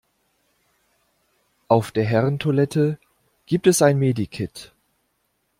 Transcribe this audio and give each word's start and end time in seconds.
Auf 1.67 1.91
der 1.91 2.03
Herren-Toilette 2.05 2.97
gibt 3.45 3.67
es 3.67 3.83
ein 3.83 3.99
Medi-Kit. 3.99 4.73